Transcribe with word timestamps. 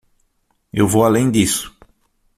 Eu 0.73 0.87
vou 0.87 1.05
além 1.05 1.29
disso. 1.29 1.71